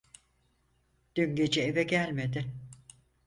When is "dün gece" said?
1.15-1.61